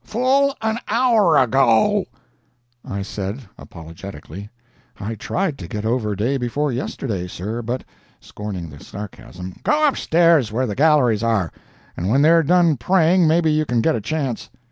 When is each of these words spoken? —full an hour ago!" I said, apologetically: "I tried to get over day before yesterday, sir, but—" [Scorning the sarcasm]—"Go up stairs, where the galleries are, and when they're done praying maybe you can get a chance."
—full 0.03 0.55
an 0.63 0.79
hour 0.87 1.37
ago!" 1.37 2.05
I 2.83 3.03
said, 3.03 3.41
apologetically: 3.59 4.49
"I 4.99 5.13
tried 5.13 5.59
to 5.59 5.67
get 5.67 5.85
over 5.85 6.15
day 6.15 6.37
before 6.37 6.71
yesterday, 6.71 7.27
sir, 7.27 7.61
but—" 7.61 7.83
[Scorning 8.19 8.71
the 8.71 8.83
sarcasm]—"Go 8.83 9.85
up 9.87 9.97
stairs, 9.97 10.51
where 10.51 10.65
the 10.65 10.73
galleries 10.73 11.21
are, 11.21 11.51
and 11.95 12.09
when 12.09 12.23
they're 12.23 12.41
done 12.41 12.77
praying 12.77 13.27
maybe 13.27 13.51
you 13.51 13.63
can 13.63 13.79
get 13.79 13.95
a 13.95 14.01
chance." 14.01 14.49